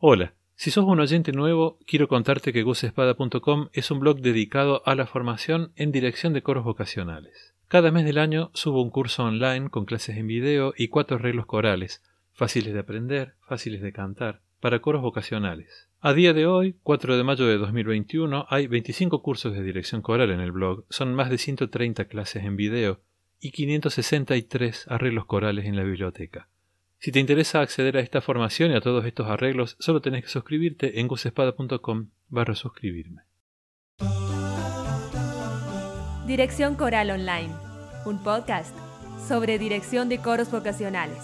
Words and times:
Hola, 0.00 0.32
si 0.54 0.70
sos 0.70 0.84
un 0.84 1.00
oyente 1.00 1.32
nuevo, 1.32 1.80
quiero 1.84 2.06
contarte 2.06 2.52
que 2.52 2.62
gusespada.com 2.62 3.70
es 3.72 3.90
un 3.90 3.98
blog 3.98 4.20
dedicado 4.20 4.80
a 4.86 4.94
la 4.94 5.08
formación 5.08 5.72
en 5.74 5.90
dirección 5.90 6.32
de 6.32 6.40
coros 6.40 6.62
vocacionales. 6.62 7.52
Cada 7.66 7.90
mes 7.90 8.04
del 8.04 8.18
año 8.18 8.52
subo 8.54 8.80
un 8.80 8.90
curso 8.90 9.24
online 9.24 9.70
con 9.70 9.86
clases 9.86 10.16
en 10.16 10.28
video 10.28 10.72
y 10.76 10.86
cuatro 10.86 11.16
arreglos 11.16 11.46
corales, 11.46 12.04
fáciles 12.32 12.74
de 12.74 12.78
aprender, 12.78 13.34
fáciles 13.40 13.82
de 13.82 13.92
cantar, 13.92 14.40
para 14.60 14.78
coros 14.78 15.02
vocacionales. 15.02 15.88
A 16.00 16.12
día 16.12 16.32
de 16.32 16.46
hoy, 16.46 16.76
4 16.84 17.16
de 17.16 17.24
mayo 17.24 17.46
de 17.48 17.58
2021, 17.58 18.46
hay 18.48 18.68
25 18.68 19.20
cursos 19.20 19.52
de 19.52 19.64
dirección 19.64 20.00
coral 20.00 20.30
en 20.30 20.38
el 20.38 20.52
blog, 20.52 20.84
son 20.90 21.12
más 21.12 21.28
de 21.28 21.38
130 21.38 22.04
clases 22.04 22.44
en 22.44 22.54
video 22.54 23.00
y 23.40 23.50
563 23.50 24.86
arreglos 24.86 25.24
corales 25.24 25.64
en 25.66 25.74
la 25.74 25.82
biblioteca. 25.82 26.48
Si 27.00 27.12
te 27.12 27.20
interesa 27.20 27.60
acceder 27.60 27.96
a 27.96 28.00
esta 28.00 28.20
formación 28.20 28.72
y 28.72 28.74
a 28.74 28.80
todos 28.80 29.04
estos 29.04 29.28
arreglos, 29.28 29.76
solo 29.78 30.00
tenés 30.00 30.24
que 30.24 30.30
suscribirte 30.30 30.98
en 30.98 31.06
gusespada.com 31.06 32.08
barra 32.28 32.56
suscribirme. 32.56 33.22
Dirección 36.26 36.74
Coral 36.74 37.10
Online, 37.10 37.54
un 38.04 38.22
podcast 38.22 38.76
sobre 39.28 39.58
dirección 39.58 40.08
de 40.08 40.18
coros 40.18 40.50
vocacionales. 40.50 41.18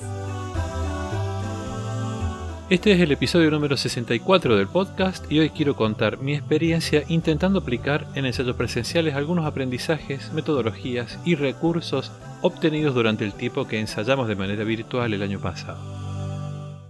Este 2.70 2.92
es 2.92 3.00
el 3.00 3.12
episodio 3.12 3.50
número 3.50 3.77
64 3.77 4.56
del 4.56 4.68
podcast 4.68 5.30
y 5.30 5.38
hoy 5.38 5.50
quiero 5.50 5.77
contar 5.77 6.16
mi 6.16 6.32
experiencia 6.32 7.02
intentando 7.09 7.59
aplicar 7.59 8.06
en 8.14 8.24
ensayos 8.24 8.56
presenciales 8.56 9.14
algunos 9.14 9.45
aprendizajes, 9.45 10.32
metodologías 10.32 11.20
y 11.27 11.34
recursos 11.34 12.10
obtenidos 12.41 12.95
durante 12.95 13.27
el 13.27 13.34
tiempo 13.34 13.69
que 13.69 13.80
ensayamos 13.80 14.28
de 14.28 14.36
manera 14.36 14.64
virtual 14.64 15.12
el 15.12 15.22
año 15.22 15.41
pasado. 15.41 15.78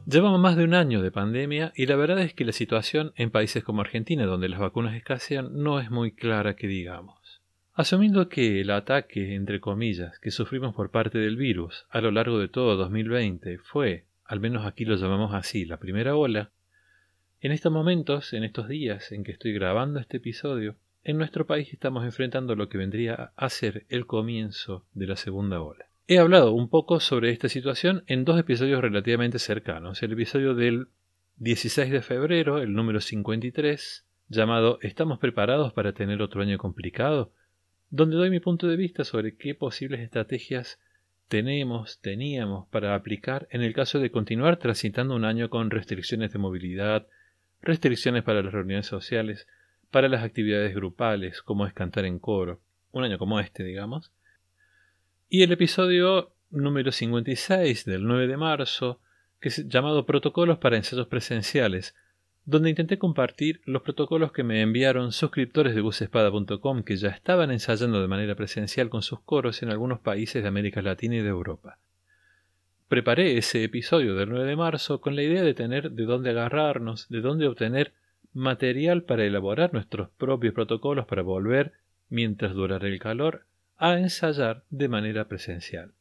Llevamos 0.06 0.38
más 0.38 0.54
de 0.54 0.62
un 0.62 0.74
año 0.74 1.02
de 1.02 1.10
pandemia 1.10 1.72
y 1.74 1.86
la 1.86 1.96
verdad 1.96 2.20
es 2.20 2.34
que 2.34 2.44
la 2.44 2.52
situación 2.52 3.12
en 3.16 3.32
países 3.32 3.64
como 3.64 3.80
Argentina, 3.80 4.26
donde 4.26 4.48
las 4.48 4.60
vacunas 4.60 4.94
escasean, 4.94 5.60
no 5.60 5.80
es 5.80 5.90
muy 5.90 6.12
clara 6.12 6.54
que 6.54 6.68
digamos. 6.68 7.42
Asumiendo 7.72 8.28
que 8.28 8.60
el 8.60 8.70
ataque, 8.70 9.34
entre 9.34 9.58
comillas, 9.58 10.20
que 10.20 10.30
sufrimos 10.30 10.72
por 10.72 10.92
parte 10.92 11.18
del 11.18 11.36
virus 11.36 11.86
a 11.90 12.00
lo 12.00 12.12
largo 12.12 12.38
de 12.38 12.46
todo 12.46 12.76
2020 12.76 13.58
fue 13.58 14.04
al 14.24 14.40
menos 14.40 14.66
aquí 14.66 14.84
lo 14.84 14.96
llamamos 14.96 15.34
así, 15.34 15.64
la 15.64 15.78
primera 15.78 16.16
ola, 16.16 16.50
en 17.40 17.52
estos 17.52 17.72
momentos, 17.72 18.32
en 18.32 18.44
estos 18.44 18.68
días 18.68 19.12
en 19.12 19.24
que 19.24 19.32
estoy 19.32 19.52
grabando 19.52 20.00
este 20.00 20.16
episodio, 20.16 20.76
en 21.02 21.18
nuestro 21.18 21.46
país 21.46 21.72
estamos 21.72 22.04
enfrentando 22.04 22.56
lo 22.56 22.68
que 22.68 22.78
vendría 22.78 23.32
a 23.36 23.48
ser 23.50 23.84
el 23.90 24.06
comienzo 24.06 24.86
de 24.94 25.06
la 25.06 25.16
segunda 25.16 25.60
ola. 25.60 25.86
He 26.06 26.18
hablado 26.18 26.52
un 26.52 26.70
poco 26.70 27.00
sobre 27.00 27.30
esta 27.30 27.48
situación 27.48 28.04
en 28.06 28.24
dos 28.24 28.38
episodios 28.38 28.80
relativamente 28.80 29.38
cercanos. 29.38 30.02
El 30.02 30.12
episodio 30.12 30.54
del 30.54 30.88
16 31.36 31.90
de 31.90 32.02
febrero, 32.02 32.58
el 32.58 32.72
número 32.72 33.00
53, 33.00 34.06
llamado 34.28 34.78
¿Estamos 34.80 35.18
preparados 35.18 35.72
para 35.72 35.92
tener 35.92 36.22
otro 36.22 36.42
año 36.42 36.56
complicado? 36.56 37.32
donde 37.94 38.16
doy 38.16 38.28
mi 38.28 38.40
punto 38.40 38.66
de 38.66 38.76
vista 38.76 39.04
sobre 39.04 39.36
qué 39.36 39.54
posibles 39.54 40.00
estrategias 40.00 40.80
tenemos, 41.34 41.98
teníamos 42.00 42.68
para 42.68 42.94
aplicar 42.94 43.48
en 43.50 43.60
el 43.62 43.74
caso 43.74 43.98
de 43.98 44.12
continuar 44.12 44.58
transitando 44.58 45.16
un 45.16 45.24
año 45.24 45.50
con 45.50 45.68
restricciones 45.68 46.32
de 46.32 46.38
movilidad, 46.38 47.08
restricciones 47.60 48.22
para 48.22 48.40
las 48.40 48.52
reuniones 48.52 48.86
sociales, 48.86 49.48
para 49.90 50.08
las 50.08 50.22
actividades 50.22 50.76
grupales, 50.76 51.42
como 51.42 51.66
es 51.66 51.72
cantar 51.72 52.04
en 52.04 52.20
coro, 52.20 52.60
un 52.92 53.02
año 53.02 53.18
como 53.18 53.40
este, 53.40 53.64
digamos. 53.64 54.12
Y 55.28 55.42
el 55.42 55.50
episodio 55.50 56.30
número 56.52 56.92
56 56.92 57.84
del 57.84 58.04
9 58.04 58.28
de 58.28 58.36
marzo, 58.36 59.00
que 59.40 59.48
es 59.48 59.66
llamado 59.66 60.06
Protocolos 60.06 60.58
para 60.58 60.76
ensayos 60.76 61.08
presenciales, 61.08 61.96
donde 62.46 62.70
intenté 62.70 62.98
compartir 62.98 63.60
los 63.64 63.82
protocolos 63.82 64.32
que 64.32 64.42
me 64.42 64.60
enviaron 64.60 65.12
suscriptores 65.12 65.74
de 65.74 65.80
busespada.com 65.80 66.82
que 66.82 66.96
ya 66.96 67.08
estaban 67.08 67.50
ensayando 67.50 68.02
de 68.02 68.08
manera 68.08 68.34
presencial 68.34 68.90
con 68.90 69.02
sus 69.02 69.20
coros 69.20 69.62
en 69.62 69.70
algunos 69.70 70.00
países 70.00 70.42
de 70.42 70.48
América 70.48 70.82
Latina 70.82 71.16
y 71.16 71.22
de 71.22 71.28
Europa. 71.28 71.78
Preparé 72.88 73.38
ese 73.38 73.64
episodio 73.64 74.14
del 74.14 74.28
9 74.28 74.46
de 74.46 74.56
marzo 74.56 75.00
con 75.00 75.16
la 75.16 75.22
idea 75.22 75.42
de 75.42 75.54
tener 75.54 75.92
de 75.92 76.04
dónde 76.04 76.30
agarrarnos, 76.30 77.08
de 77.08 77.22
dónde 77.22 77.48
obtener 77.48 77.92
material 78.34 79.04
para 79.04 79.24
elaborar 79.24 79.72
nuestros 79.72 80.10
propios 80.10 80.52
protocolos 80.52 81.06
para 81.06 81.22
volver, 81.22 81.72
mientras 82.10 82.52
durara 82.52 82.86
el 82.86 82.98
calor, 82.98 83.46
a 83.78 83.98
ensayar 83.98 84.64
de 84.68 84.88
manera 84.88 85.28
presencial. 85.28 85.92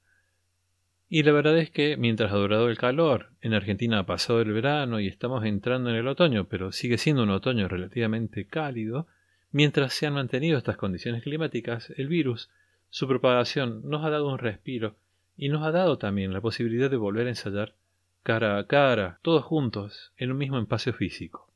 Y 1.16 1.22
la 1.22 1.32
verdad 1.32 1.60
es 1.60 1.70
que 1.70 1.96
mientras 1.96 2.32
ha 2.32 2.38
durado 2.38 2.70
el 2.70 2.78
calor, 2.80 3.30
en 3.42 3.54
Argentina 3.54 4.00
ha 4.00 4.06
pasado 4.08 4.42
el 4.42 4.52
verano 4.52 5.00
y 5.00 5.08
estamos 5.08 5.46
entrando 5.46 5.92
en 5.92 5.96
el 5.96 6.08
otoño, 6.08 6.46
pero 6.46 6.72
sigue 6.72 6.98
siendo 6.98 7.22
un 7.22 7.30
otoño 7.30 7.68
relativamente 7.68 8.48
cálido, 8.48 9.06
mientras 9.52 9.94
se 9.94 10.08
han 10.08 10.16
mantenido 10.16 10.58
estas 10.58 10.76
condiciones 10.76 11.22
climáticas, 11.22 11.94
el 11.98 12.08
virus, 12.08 12.50
su 12.90 13.08
propagación 13.08 13.88
nos 13.88 14.04
ha 14.04 14.10
dado 14.10 14.28
un 14.28 14.40
respiro 14.40 14.96
y 15.38 15.50
nos 15.50 15.62
ha 15.62 15.70
dado 15.70 16.00
también 16.00 16.34
la 16.34 16.42
posibilidad 16.42 16.90
de 16.90 16.98
volver 16.98 17.28
a 17.28 17.30
ensayar 17.30 17.76
cara 18.24 18.58
a 18.58 18.66
cara, 18.66 19.20
todos 19.22 19.44
juntos, 19.44 20.14
en 20.18 20.32
un 20.32 20.40
mismo 20.40 20.58
espacio 20.58 20.94
físico. 20.94 21.48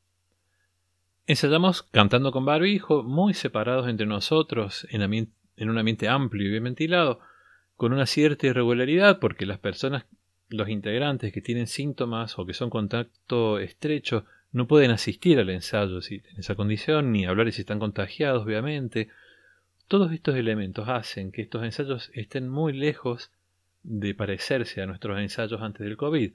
Ensayamos 1.26 1.82
cantando 1.82 2.32
con 2.32 2.46
barbijo, 2.46 3.02
muy 3.02 3.34
separados 3.34 3.88
entre 3.88 4.06
nosotros, 4.06 4.86
en, 4.92 5.02
en 5.02 5.70
un 5.72 5.78
ambiente 5.80 6.08
amplio 6.10 6.46
y 6.46 6.52
bien 6.52 6.66
ventilado, 6.66 7.22
con 7.78 7.94
una 7.94 8.08
cierta 8.08 8.48
irregularidad 8.48 9.20
porque 9.20 9.46
las 9.46 9.60
personas, 9.60 10.06
los 10.50 10.68
integrantes 10.68 11.32
que 11.32 11.42
tienen 11.42 11.68
síntomas 11.68 12.38
o 12.38 12.46
que 12.46 12.54
son 12.54 12.70
contacto 12.70 13.60
estrecho, 13.60 14.26
no 14.52 14.68
pueden 14.68 14.92
asistir 14.92 15.40
al 15.40 15.52
ensayo 15.52 16.02
si 16.02 16.16
en 16.16 16.40
esa 16.40 16.56
condición, 16.56 17.12
ni 17.12 17.26
hablar 17.26 17.52
si 17.52 17.62
están 17.62 17.80
contagiados, 17.80 18.44
obviamente. 18.44 19.10
Todos 19.88 20.12
estos 20.12 20.36
elementos 20.36 20.90
hacen 20.90 21.32
que 21.32 21.44
estos 21.44 21.64
ensayos 21.64 22.12
estén 22.14 22.50
muy 22.50 22.74
lejos 22.74 23.32
de 23.84 24.14
parecerse 24.16 24.82
a 24.82 24.86
nuestros 24.86 25.20
ensayos 25.20 25.62
antes 25.62 25.86
del 25.86 25.96
COVID. 25.96 26.34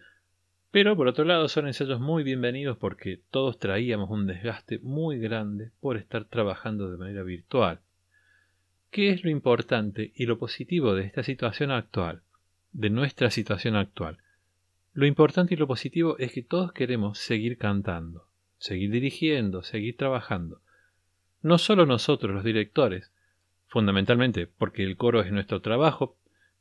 Pero 0.70 0.96
por 0.96 1.08
otro 1.08 1.24
lado 1.24 1.48
son 1.48 1.66
ensayos 1.66 2.00
muy 2.00 2.22
bienvenidos 2.22 2.78
porque 2.78 3.20
todos 3.30 3.58
traíamos 3.58 4.08
un 4.08 4.26
desgaste 4.26 4.78
muy 4.78 5.18
grande 5.18 5.70
por 5.80 5.98
estar 5.98 6.24
trabajando 6.24 6.90
de 6.90 6.96
manera 6.96 7.22
virtual. 7.24 7.80
¿Qué 8.92 9.08
es 9.08 9.24
lo 9.24 9.30
importante 9.30 10.12
y 10.14 10.26
lo 10.26 10.38
positivo 10.38 10.94
de 10.94 11.04
esta 11.04 11.22
situación 11.22 11.70
actual, 11.70 12.20
de 12.72 12.90
nuestra 12.90 13.30
situación 13.30 13.74
actual? 13.74 14.18
Lo 14.92 15.06
importante 15.06 15.54
y 15.54 15.56
lo 15.56 15.66
positivo 15.66 16.18
es 16.18 16.34
que 16.34 16.42
todos 16.42 16.72
queremos 16.72 17.16
seguir 17.16 17.56
cantando, 17.56 18.26
seguir 18.58 18.90
dirigiendo, 18.90 19.62
seguir 19.62 19.96
trabajando. 19.96 20.60
No 21.40 21.56
solo 21.56 21.86
nosotros 21.86 22.34
los 22.34 22.44
directores, 22.44 23.10
fundamentalmente 23.66 24.46
porque 24.46 24.84
el 24.84 24.98
coro 24.98 25.22
es 25.22 25.32
nuestro 25.32 25.62
trabajo, 25.62 26.18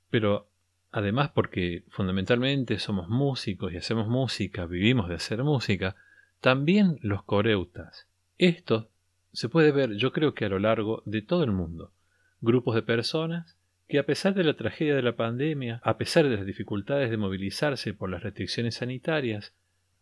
pero 0.09 0.47
además 0.93 1.31
porque 1.31 1.83
fundamentalmente 1.89 2.79
somos 2.79 3.09
músicos 3.09 3.73
y 3.73 3.75
hacemos 3.75 4.07
música, 4.07 4.65
vivimos 4.67 5.09
de 5.09 5.15
hacer 5.15 5.43
música, 5.43 5.97
también 6.39 6.97
los 7.01 7.23
coreutas. 7.23 8.07
Esto 8.37 8.87
se 9.33 9.49
puede 9.49 9.73
ver 9.73 9.97
yo 9.97 10.13
creo 10.13 10.33
que 10.33 10.45
a 10.45 10.49
lo 10.49 10.59
largo 10.59 11.03
de 11.05 11.21
todo 11.21 11.43
el 11.43 11.51
mundo 11.51 11.91
grupos 12.41 12.75
de 12.75 12.81
personas 12.81 13.57
que 13.87 13.99
a 13.99 14.05
pesar 14.05 14.33
de 14.33 14.43
la 14.43 14.55
tragedia 14.55 14.95
de 14.95 15.01
la 15.01 15.15
pandemia, 15.15 15.81
a 15.83 15.97
pesar 15.97 16.27
de 16.27 16.37
las 16.37 16.45
dificultades 16.45 17.09
de 17.09 17.17
movilizarse 17.17 17.93
por 17.93 18.09
las 18.09 18.23
restricciones 18.23 18.75
sanitarias, 18.75 19.53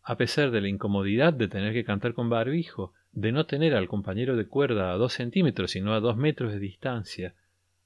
a 0.04 0.16
pesar 0.16 0.52
de 0.52 0.62
la 0.62 0.68
incomodidad 0.68 1.34
de 1.34 1.48
tener 1.48 1.74
que 1.74 1.84
cantar 1.84 2.14
con 2.14 2.30
barbijo, 2.30 2.94
de 3.12 3.32
no 3.32 3.46
tener 3.46 3.74
al 3.74 3.88
compañero 3.88 4.38
de 4.38 4.46
cuerda 4.46 4.92
a 4.92 4.98
dos 4.98 5.14
centímetros 5.14 5.72
sino 5.72 5.94
a 5.94 6.00
dos 6.00 6.18
metros 6.18 6.54
de 6.54 6.60
distancia, 6.60 7.34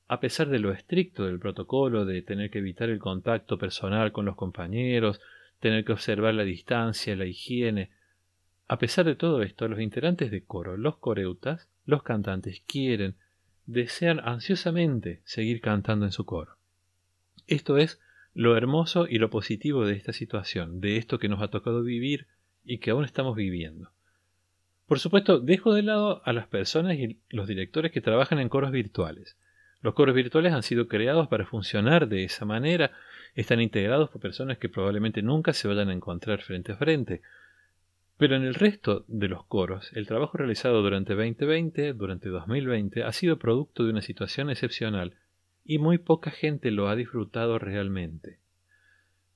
a 0.08 0.19
pesar 0.19 0.50
de 0.50 0.59
lo 0.59 0.72
estricto 0.72 1.25
del 1.25 1.40
protocolo 1.40 2.06
de 2.06 2.22
tener 2.22 2.50
que 2.50 2.59
evitar 2.59 2.90
el 2.90 3.00
contacto 3.00 3.58
personal 3.58 4.12
con 4.12 4.25
los 4.25 4.35
compañeros, 4.35 5.22
tener 5.59 5.85
que 5.85 5.94
observar 5.94 6.34
la 6.34 6.44
distancia, 6.44 7.16
la 7.16 7.25
higiene, 7.25 7.90
a 8.68 8.78
pesar 8.78 9.06
de 9.06 9.16
todo 9.16 9.41
esto, 9.41 9.67
los 9.67 9.79
integrantes 9.79 10.32
de 10.32 10.44
coro, 10.44 10.78
los 10.78 10.97
coreutas, 10.97 11.70
los 11.85 12.03
cantantes 12.03 12.61
quieren, 12.67 13.16
desean 13.65 14.19
ansiosamente 14.19 15.21
seguir 15.23 15.61
cantando 15.61 16.05
en 16.05 16.11
su 16.11 16.25
coro. 16.25 16.57
Esto 17.47 17.77
es 17.77 17.99
lo 18.33 18.57
hermoso 18.57 19.07
y 19.07 19.19
lo 19.19 19.29
positivo 19.29 19.85
de 19.85 19.93
esta 19.93 20.13
situación, 20.13 20.81
de 20.81 20.97
esto 20.97 21.19
que 21.19 21.29
nos 21.29 21.41
ha 21.41 21.49
tocado 21.49 21.83
vivir 21.83 22.27
y 22.65 22.79
que 22.79 22.91
aún 22.91 23.05
estamos 23.05 23.35
viviendo. 23.35 23.91
Por 24.87 24.99
supuesto, 24.99 25.39
dejo 25.39 25.73
de 25.73 25.83
lado 25.83 26.21
a 26.25 26.33
las 26.33 26.47
personas 26.47 26.97
y 26.97 27.19
los 27.29 27.47
directores 27.47 27.91
que 27.91 28.01
trabajan 28.01 28.39
en 28.39 28.49
coros 28.49 28.71
virtuales. 28.71 29.37
Los 29.81 29.93
coros 29.93 30.15
virtuales 30.15 30.53
han 30.53 30.63
sido 30.63 30.87
creados 30.87 31.27
para 31.27 31.45
funcionar 31.45 32.07
de 32.07 32.23
esa 32.23 32.45
manera, 32.45 32.91
están 33.35 33.61
integrados 33.61 34.09
por 34.09 34.21
personas 34.21 34.57
que 34.57 34.69
probablemente 34.69 35.21
nunca 35.21 35.53
se 35.53 35.67
vayan 35.67 35.89
a 35.89 35.93
encontrar 35.93 36.41
frente 36.41 36.71
a 36.71 36.77
frente, 36.77 37.21
pero 38.23 38.37
en 38.37 38.46
el 38.46 38.53
resto 38.53 39.03
de 39.09 39.28
los 39.28 39.43
coros, 39.47 39.91
el 39.96 40.08
trabajo 40.08 40.37
realizado 40.37 40.81
durante 40.81 41.14
2020, 41.14 41.91
durante 41.91 42.29
2020, 42.29 43.03
ha 43.03 43.11
sido 43.11 43.37
producto 43.37 43.84
de 43.84 43.90
una 43.90 44.02
situación 44.02 44.49
excepcional 44.49 45.16
y 45.66 45.78
muy 45.78 45.97
poca 45.97 46.31
gente 46.31 46.72
lo 46.72 46.87
ha 46.87 46.96
disfrutado 46.96 47.59
realmente. 47.59 48.40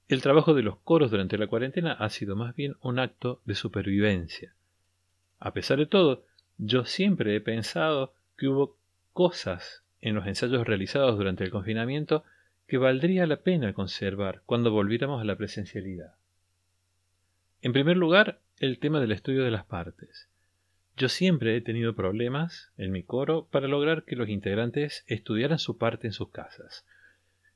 El 0.07 0.21
trabajo 0.21 0.53
de 0.53 0.61
los 0.61 0.77
coros 0.77 1.11
durante 1.11 1.37
la 1.37 1.47
cuarentena 1.47 1.91
ha 1.91 2.09
sido 2.09 2.37
más 2.37 2.55
bien 2.55 2.77
un 2.81 2.97
acto 2.97 3.41
de 3.43 3.55
supervivencia. 3.55 4.53
A 5.37 5.51
pesar 5.51 5.79
de 5.79 5.87
todo, 5.87 6.23
yo 6.57 6.85
siempre 6.85 7.35
he 7.35 7.41
pensado 7.41 8.13
que 8.37 8.47
hubo 8.47 8.77
cosas 9.11 9.83
en 9.99 10.15
los 10.15 10.25
ensayos 10.27 10.65
realizados 10.65 11.17
durante 11.17 11.43
el 11.43 11.51
confinamiento 11.51 12.23
que 12.67 12.77
valdría 12.77 13.27
la 13.27 13.41
pena 13.41 13.73
conservar 13.73 14.43
cuando 14.45 14.71
volviéramos 14.71 15.19
a 15.19 15.25
la 15.25 15.35
presencialidad. 15.35 16.13
En 17.61 17.73
primer 17.73 17.97
lugar, 17.97 18.39
el 18.59 18.77
tema 18.77 18.99
del 18.99 19.11
estudio 19.11 19.43
de 19.43 19.51
las 19.51 19.65
partes. 19.65 20.29
Yo 20.95 21.09
siempre 21.09 21.55
he 21.55 21.61
tenido 21.61 21.95
problemas 21.95 22.71
en 22.77 22.91
mi 22.91 23.03
coro 23.03 23.47
para 23.51 23.67
lograr 23.67 24.03
que 24.03 24.15
los 24.15 24.29
integrantes 24.29 25.03
estudiaran 25.07 25.57
su 25.57 25.77
parte 25.77 26.07
en 26.07 26.13
sus 26.13 26.29
casas. 26.29 26.85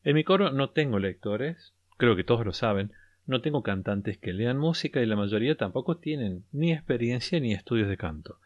En 0.04 0.16
mi 0.16 0.24
coro 0.24 0.52
no 0.52 0.72
tengo 0.72 0.98
lectores, 0.98 1.74
creo 1.98 2.16
que 2.16 2.24
todos 2.24 2.46
lo 2.46 2.54
saben, 2.54 2.92
no 3.28 3.42
tengo 3.42 3.62
cantantes 3.62 4.18
que 4.18 4.34
lean 4.34 4.58
música 4.58 5.02
y 5.02 5.06
la 5.06 5.16
mayoría 5.16 5.56
tampoco 5.56 5.98
tienen 5.98 6.46
ni 6.52 6.74
experiencia 6.74 7.40
ni 7.40 7.54
estudios 7.54 7.88
de 7.88 7.98
canto. 7.98 8.38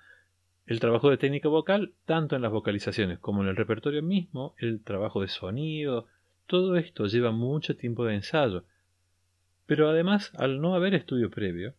El 0.65 0.81
trabajo 0.81 1.09
de 1.09 1.17
técnica 1.17 1.47
vocal, 1.47 1.93
tanto 2.05 2.35
en 2.35 2.41
las 2.41 2.51
vocalizaciones 2.51 3.19
como 3.19 3.43
en 3.43 3.49
el 3.49 3.55
repertorio 3.55 4.03
mismo, 4.03 4.55
el 4.57 4.83
trabajo 4.83 5.21
de 5.21 5.29
sonido, 5.29 6.07
todo 6.47 6.75
esto 6.75 7.05
lleva 7.05 7.31
mucho 7.31 7.77
tiempo 7.77 8.03
de 8.05 8.15
ensayo. 8.15 8.65
Pero 9.65 9.89
además, 9.89 10.31
al 10.35 10.61
no 10.61 10.75
haber 10.75 10.93
estudio 10.93 11.29
previo, 11.29 11.73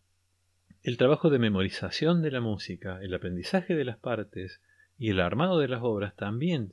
el 0.82 0.96
trabajo 0.96 1.30
de 1.30 1.38
memorización 1.38 2.22
de 2.22 2.30
la 2.30 2.40
música, 2.40 3.00
el 3.02 3.14
aprendizaje 3.14 3.74
de 3.74 3.84
las 3.84 3.96
partes 3.96 4.60
y 4.98 5.10
el 5.10 5.20
armado 5.20 5.58
de 5.58 5.68
las 5.68 5.82
obras 5.82 6.14
también 6.16 6.72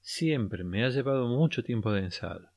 siempre 0.00 0.64
me 0.64 0.84
ha 0.84 0.88
llevado 0.88 1.28
mucho 1.28 1.62
tiempo 1.62 1.92
de 1.92 2.02
ensayo. 2.02 2.48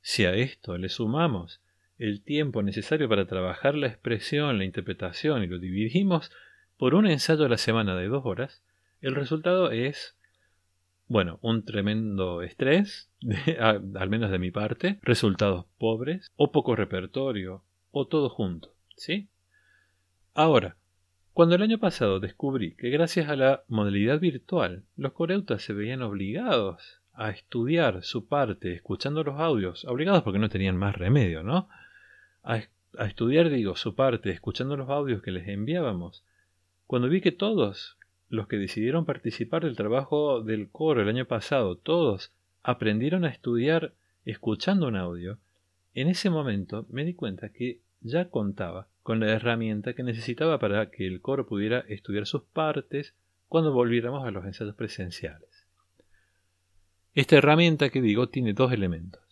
Si 0.00 0.24
a 0.24 0.34
esto 0.34 0.78
le 0.78 0.88
sumamos 0.88 1.60
el 1.98 2.22
tiempo 2.22 2.62
necesario 2.62 3.08
para 3.08 3.26
trabajar 3.26 3.74
la 3.74 3.88
expresión, 3.88 4.58
la 4.58 4.64
interpretación 4.64 5.42
y 5.42 5.46
lo 5.46 5.58
dividimos 5.58 6.30
por 6.76 6.94
un 6.94 7.06
ensayo 7.06 7.44
a 7.44 7.48
la 7.48 7.58
semana 7.58 7.96
de 7.96 8.08
dos 8.08 8.24
horas, 8.24 8.62
el 9.00 9.14
resultado 9.14 9.70
es, 9.70 10.16
bueno, 11.08 11.38
un 11.42 11.64
tremendo 11.64 12.42
estrés, 12.42 13.10
al 13.60 14.10
menos 14.10 14.30
de 14.30 14.38
mi 14.38 14.50
parte, 14.50 14.98
resultados 15.02 15.66
pobres, 15.78 16.32
o 16.36 16.50
poco 16.50 16.74
repertorio, 16.74 17.62
o 17.90 18.06
todo 18.06 18.28
junto, 18.28 18.74
¿sí? 18.96 19.28
Ahora, 20.34 20.76
cuando 21.32 21.54
el 21.54 21.62
año 21.62 21.78
pasado 21.78 22.18
descubrí 22.18 22.74
que 22.76 22.90
gracias 22.90 23.28
a 23.28 23.36
la 23.36 23.62
modalidad 23.68 24.18
virtual 24.20 24.84
los 24.96 25.12
coreutas 25.12 25.62
se 25.62 25.72
veían 25.72 26.02
obligados 26.02 27.00
a 27.12 27.30
estudiar 27.30 28.02
su 28.02 28.26
parte 28.26 28.72
escuchando 28.72 29.22
los 29.22 29.38
audios, 29.38 29.84
obligados 29.84 30.22
porque 30.22 30.38
no 30.38 30.48
tenían 30.48 30.76
más 30.76 30.96
remedio, 30.96 31.42
¿no? 31.42 31.68
A, 32.42 32.62
a 32.98 33.06
estudiar, 33.06 33.48
digo, 33.50 33.76
su 33.76 33.94
parte 33.94 34.30
escuchando 34.30 34.76
los 34.76 34.90
audios 34.90 35.22
que 35.22 35.30
les 35.30 35.48
enviábamos, 35.48 36.24
cuando 36.86 37.08
vi 37.08 37.20
que 37.20 37.32
todos 37.32 37.95
los 38.28 38.48
que 38.48 38.56
decidieron 38.56 39.04
participar 39.04 39.64
del 39.64 39.76
trabajo 39.76 40.42
del 40.42 40.68
coro 40.68 41.02
el 41.02 41.08
año 41.08 41.26
pasado, 41.26 41.76
todos 41.76 42.32
aprendieron 42.62 43.24
a 43.24 43.28
estudiar 43.28 43.94
escuchando 44.24 44.88
un 44.88 44.96
audio, 44.96 45.38
en 45.94 46.08
ese 46.08 46.28
momento 46.30 46.86
me 46.90 47.04
di 47.04 47.14
cuenta 47.14 47.48
que 47.48 47.80
ya 48.00 48.28
contaba 48.28 48.88
con 49.02 49.20
la 49.20 49.32
herramienta 49.32 49.94
que 49.94 50.02
necesitaba 50.02 50.58
para 50.58 50.90
que 50.90 51.06
el 51.06 51.20
coro 51.20 51.46
pudiera 51.46 51.80
estudiar 51.88 52.26
sus 52.26 52.42
partes 52.42 53.14
cuando 53.48 53.72
volviéramos 53.72 54.26
a 54.26 54.30
los 54.30 54.44
ensayos 54.44 54.74
presenciales. 54.74 55.66
Esta 57.14 57.36
herramienta 57.36 57.88
que 57.88 58.02
digo 58.02 58.28
tiene 58.28 58.52
dos 58.52 58.72
elementos. 58.72 59.22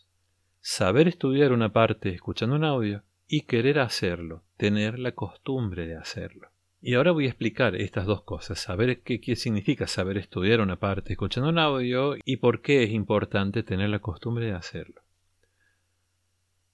Saber 0.61 1.08
estudiar 1.08 1.52
una 1.52 1.73
parte 1.73 2.11
escuchando 2.11 2.56
un 2.56 2.64
audio 2.64 3.02
y 3.26 3.43
querer 3.43 3.81
hacerlo, 3.81 4.43
tener 4.56 4.99
la 4.99 5.12
costumbre 5.12 5.87
de 5.87 5.96
hacerlo. 5.96 6.54
Y 6.86 6.96
ahora 6.96 7.12
voy 7.12 7.25
a 7.25 7.28
explicar 7.28 7.76
estas 7.76 8.04
dos 8.04 8.25
cosas, 8.25 8.60
saber 8.60 9.00
qué, 9.00 9.36
significa 9.36 9.86
saber 9.86 10.19
estudiar 10.19 10.60
una 10.60 10.76
parte 10.76 11.14
escuchando 11.14 11.48
un 11.48 11.58
audio 11.58 12.14
y 12.22 12.36
por 12.36 12.60
qué 12.60 12.82
es 12.82 12.90
importante 12.90 13.62
tener 13.62 13.88
la 13.88 14.00
costumbre 14.00 14.44
de 14.44 14.52
hacerlo. 14.52 15.00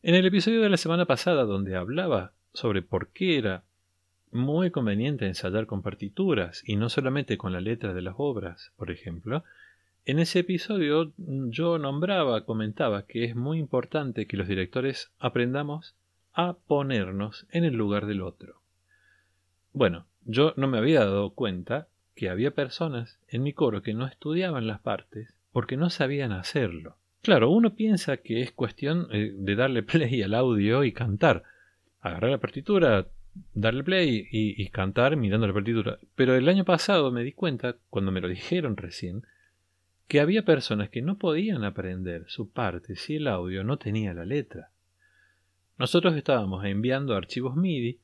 En 0.02 0.16
el 0.16 0.26
episodio 0.26 0.62
de 0.62 0.68
la 0.68 0.78
semana 0.78 1.06
pasada 1.06 1.44
donde 1.44 1.76
hablaba 1.76 2.32
sobre 2.52 2.82
por 2.82 3.10
qué 3.10 3.38
era 3.38 3.62
muy 4.32 4.72
conveniente 4.72 5.28
ensayar 5.28 5.66
con 5.66 5.80
partituras 5.80 6.64
y 6.66 6.74
no 6.74 6.88
solamente 6.88 7.38
con 7.38 7.52
la 7.52 7.60
letra 7.60 7.94
de 7.94 8.02
las 8.02 8.16
obras, 8.18 8.72
por 8.76 8.90
ejemplo, 8.90 9.44
en 10.06 10.18
ese 10.18 10.40
episodio 10.40 11.12
yo 11.18 11.78
nombraba, 11.78 12.44
comentaba 12.44 13.06
que 13.06 13.26
es 13.26 13.36
muy 13.36 13.60
importante 13.60 14.26
que 14.26 14.36
los 14.36 14.48
directores 14.48 15.12
aprendamos 15.20 15.94
a 16.32 16.54
ponernos 16.66 17.46
en 17.52 17.62
el 17.62 17.74
lugar 17.74 18.06
del 18.06 18.22
otro. 18.22 18.59
Bueno, 19.72 20.06
yo 20.24 20.52
no 20.56 20.68
me 20.68 20.78
había 20.78 21.00
dado 21.00 21.30
cuenta 21.30 21.88
que 22.14 22.28
había 22.28 22.50
personas 22.52 23.18
en 23.28 23.42
mi 23.42 23.52
coro 23.52 23.82
que 23.82 23.94
no 23.94 24.06
estudiaban 24.06 24.66
las 24.66 24.80
partes 24.80 25.34
porque 25.52 25.76
no 25.76 25.90
sabían 25.90 26.32
hacerlo. 26.32 26.96
Claro, 27.22 27.50
uno 27.50 27.74
piensa 27.74 28.18
que 28.18 28.40
es 28.40 28.52
cuestión 28.52 29.08
eh, 29.12 29.32
de 29.34 29.54
darle 29.54 29.82
play 29.82 30.22
al 30.22 30.34
audio 30.34 30.84
y 30.84 30.92
cantar, 30.92 31.44
agarrar 32.00 32.30
la 32.30 32.38
partitura, 32.38 33.06
darle 33.54 33.84
play 33.84 34.26
y, 34.30 34.68
cantar 34.70 35.16
mirando 35.16 35.46
la 35.46 35.52
partitura. 35.52 35.98
Pero 36.14 36.34
el 36.34 36.48
año 36.48 36.64
pasado 36.64 37.10
me 37.10 37.22
di 37.22 37.32
cuenta, 37.32 37.76
cuando 37.88 38.10
me 38.10 38.20
lo 38.20 38.28
dijeron 38.28 38.76
recién, 38.76 39.22
que 40.08 40.20
había 40.20 40.44
personas 40.44 40.88
que 40.88 41.02
no 41.02 41.18
podían 41.18 41.62
aprender 41.62 42.24
su 42.26 42.50
parte 42.50 42.96
si 42.96 43.16
el 43.16 43.28
audio 43.28 43.62
no 43.62 43.78
tenía 43.78 44.12
la 44.12 44.24
letra. 44.24 44.70
Nosotros 45.78 46.16
estábamos 46.16 46.64
enviando 46.64 47.14
archivos 47.14 47.56
MIDI 47.56 48.00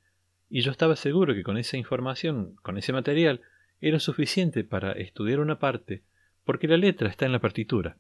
y 0.49 0.61
yo 0.61 0.71
estaba 0.71 0.97
seguro 0.97 1.35
que 1.35 1.43
con 1.43 1.59
esa 1.59 1.77
información, 1.77 2.57
con 2.63 2.79
ese 2.79 2.93
material, 2.93 3.41
era 3.81 4.01
suficiente 4.01 4.65
para 4.65 4.93
estudiar 4.93 5.41
una 5.41 5.59
parte 5.59 6.03
porque 6.45 6.69
la 6.69 6.77
letra 6.77 7.09
está 7.09 7.27
en 7.27 7.33
la 7.33 7.41
partitura. 7.41 7.97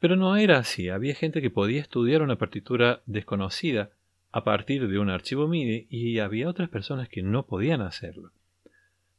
Pero 0.00 0.16
no 0.16 0.36
era 0.36 0.58
así, 0.58 0.88
había 0.88 1.14
gente 1.14 1.40
que 1.40 1.50
podía 1.50 1.80
estudiar 1.80 2.22
una 2.22 2.36
partitura 2.36 3.02
desconocida 3.06 3.90
a 4.30 4.44
partir 4.44 4.88
de 4.88 4.98
un 4.98 5.10
archivo 5.10 5.48
MIDI 5.48 5.86
y 5.88 6.18
había 6.18 6.48
otras 6.48 6.68
personas 6.68 7.08
que 7.08 7.22
no 7.22 7.46
podían 7.46 7.80
hacerlo. 7.80 8.32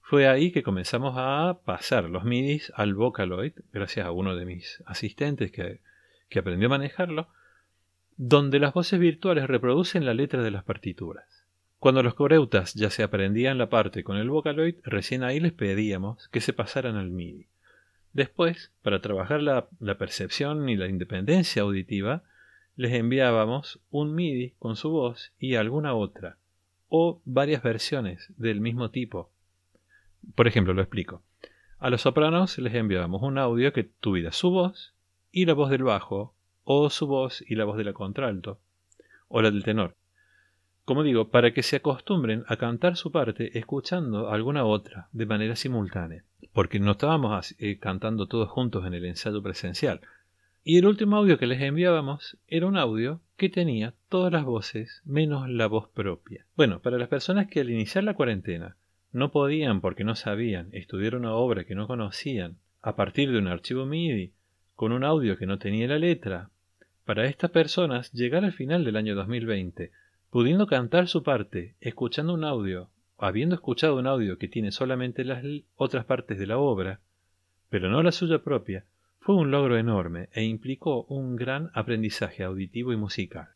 Fue 0.01 0.27
ahí 0.27 0.51
que 0.51 0.63
comenzamos 0.63 1.15
a 1.17 1.59
pasar 1.65 2.09
los 2.09 2.23
MIDIs 2.23 2.71
al 2.75 2.93
Vocaloid, 2.93 3.53
gracias 3.71 4.05
a 4.05 4.11
uno 4.11 4.35
de 4.35 4.45
mis 4.45 4.83
asistentes 4.85 5.51
que, 5.51 5.79
que 6.29 6.39
aprendió 6.39 6.67
a 6.67 6.71
manejarlo, 6.71 7.27
donde 8.17 8.59
las 8.59 8.73
voces 8.73 8.99
virtuales 8.99 9.47
reproducen 9.47 10.05
la 10.05 10.13
letra 10.13 10.41
de 10.41 10.51
las 10.51 10.63
partituras. 10.63 11.38
Cuando 11.79 12.03
los 12.03 12.13
coreutas 12.13 12.73
ya 12.73 12.89
se 12.89 13.03
aprendían 13.03 13.57
la 13.57 13.69
parte 13.69 14.03
con 14.03 14.17
el 14.17 14.29
Vocaloid, 14.29 14.75
recién 14.83 15.23
ahí 15.23 15.39
les 15.39 15.53
pedíamos 15.53 16.27
que 16.27 16.41
se 16.41 16.51
pasaran 16.51 16.97
al 16.97 17.09
MIDI. 17.09 17.47
Después, 18.11 18.73
para 18.81 19.01
trabajar 19.01 19.41
la, 19.41 19.69
percepción 19.97 20.67
y 20.67 20.75
la 20.75 20.87
independencia 20.87 21.61
auditiva, 21.61 22.23
les 22.75 22.93
enviábamos 22.93 23.79
un 23.91 24.13
MIDI 24.13 24.55
con 24.59 24.75
su 24.75 24.89
voz 24.89 25.31
y 25.39 25.55
alguna 25.55 25.93
otra, 25.93 26.37
o 26.89 27.21
varias 27.23 27.63
versiones 27.63 28.33
del 28.35 28.59
mismo 28.59 28.91
tipo. 28.91 29.31
Por 30.35 30.47
ejemplo, 30.47 30.73
lo 30.73 30.81
explico. 30.81 31.23
A 31.77 31.89
los 31.89 32.01
sopranos 32.01 32.57
les 32.57 32.73
enviábamos 32.73 33.21
un 33.21 33.37
audio 33.37 33.71
que 33.71 33.85
tuviera 33.85 34.33
su 34.33 34.51
voz 34.51 34.93
y 35.31 35.45
la 35.45 35.53
voz 35.53 35.69
del 35.69 35.83
bajo, 35.83 36.33
o 36.65 36.89
su 36.89 37.07
voz 37.07 37.41
y 37.47 37.55
la 37.55 37.63
voz 37.63 37.77
de 37.77 37.85
la 37.85 37.93
contralto, 37.93 38.59
o 39.29 39.41
la 39.41 39.49
del 39.49 39.63
tenor. 39.63 39.95
Como 40.89 41.03
digo, 41.03 41.29
para 41.29 41.53
que 41.53 41.61
se 41.61 41.75
acostumbren 41.75 42.45
a 42.47 42.57
cantar 42.57 42.97
su 42.97 43.11
parte 43.11 43.59
escuchando 43.59 44.31
alguna 44.31 44.65
otra 44.65 45.07
de 45.11 45.27
manera 45.27 45.55
simultánea, 45.55 46.23
porque 46.51 46.79
no 46.79 46.93
estábamos 46.93 47.53
eh, 47.59 47.77
cantando 47.77 48.25
todos 48.25 48.49
juntos 48.49 48.87
en 48.87 48.95
el 48.95 49.05
ensayo 49.05 49.43
presencial, 49.43 50.01
y 50.63 50.79
el 50.79 50.87
último 50.87 51.17
audio 51.17 51.37
que 51.37 51.45
les 51.45 51.61
enviábamos 51.61 52.39
era 52.47 52.65
un 52.65 52.75
audio 52.75 53.21
que 53.37 53.49
tenía 53.49 53.93
todas 54.09 54.33
las 54.33 54.45
voces 54.45 55.03
menos 55.05 55.47
la 55.47 55.67
voz 55.67 55.89
propia. 55.89 56.47
Bueno, 56.57 56.79
para 56.79 56.97
las 56.97 57.07
personas 57.07 57.45
que 57.45 57.59
al 57.59 57.69
iniciar 57.69 58.03
la 58.03 58.15
cuarentena 58.15 58.75
no 59.11 59.31
podían 59.31 59.81
porque 59.81 60.03
no 60.03 60.15
sabían 60.15 60.69
estudiar 60.71 61.15
una 61.15 61.35
obra 61.35 61.65
que 61.65 61.75
no 61.75 61.85
conocían 61.85 62.57
a 62.81 62.95
partir 62.95 63.31
de 63.31 63.37
un 63.37 63.47
archivo 63.47 63.85
MIDI 63.85 64.33
con 64.75 64.91
un 64.91 65.03
audio 65.03 65.37
que 65.37 65.45
no 65.45 65.59
tenía 65.59 65.87
la 65.87 65.99
letra, 65.99 66.49
para 67.05 67.25
estas 67.25 67.51
personas 67.51 68.11
llegar 68.11 68.43
al 68.43 68.53
final 68.53 68.83
del 68.83 68.95
año 68.95 69.13
2020 69.13 69.91
pudiendo 70.29 70.67
cantar 70.67 71.07
su 71.07 71.23
parte, 71.23 71.75
escuchando 71.81 72.33
un 72.33 72.43
audio, 72.43 72.89
habiendo 73.17 73.55
escuchado 73.55 73.97
un 73.97 74.07
audio 74.07 74.37
que 74.37 74.47
tiene 74.47 74.71
solamente 74.71 75.23
las 75.25 75.43
otras 75.75 76.05
partes 76.05 76.37
de 76.37 76.47
la 76.47 76.57
obra, 76.57 76.99
pero 77.69 77.89
no 77.89 78.03
la 78.03 78.11
suya 78.11 78.43
propia, 78.43 78.85
fue 79.19 79.35
un 79.35 79.51
logro 79.51 79.77
enorme 79.77 80.29
e 80.33 80.43
implicó 80.43 81.03
un 81.03 81.35
gran 81.35 81.71
aprendizaje 81.73 82.43
auditivo 82.43 82.93
y 82.93 82.97
musical. 82.97 83.49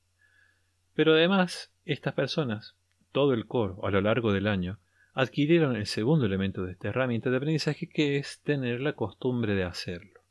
Pero 0.93 1.13
además, 1.13 1.71
estas 1.85 2.13
personas, 2.13 2.75
todo 3.11 3.33
el 3.33 3.47
coro 3.47 3.85
a 3.85 3.91
lo 3.91 4.01
largo 4.01 4.33
del 4.33 4.47
año, 4.47 4.77
adquirieron 5.13 5.75
el 5.75 5.85
segundo 5.85 6.25
elemento 6.25 6.63
de 6.63 6.73
esta 6.73 6.89
herramienta 6.89 7.29
de 7.29 7.37
aprendizaje 7.37 7.87
que 7.87 8.17
es 8.17 8.41
tener 8.41 8.81
la 8.81 8.93
costumbre 8.93 9.55
de 9.55 9.63
hacerlo. 9.63 10.21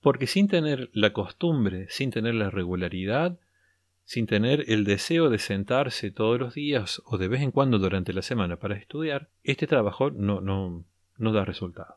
Porque 0.00 0.26
sin 0.26 0.48
tener 0.48 0.90
la 0.92 1.12
costumbre, 1.12 1.86
sin 1.90 2.10
tener 2.10 2.34
la 2.34 2.50
regularidad, 2.50 3.38
sin 4.10 4.26
tener 4.26 4.64
el 4.66 4.82
deseo 4.82 5.30
de 5.30 5.38
sentarse 5.38 6.10
todos 6.10 6.40
los 6.40 6.54
días 6.54 7.00
o 7.04 7.16
de 7.16 7.28
vez 7.28 7.42
en 7.42 7.52
cuando 7.52 7.78
durante 7.78 8.12
la 8.12 8.22
semana 8.22 8.56
para 8.56 8.74
estudiar, 8.74 9.28
este 9.44 9.68
trabajo 9.68 10.10
no, 10.10 10.40
no, 10.40 10.84
no 11.16 11.32
da 11.32 11.44
resultado. 11.44 11.94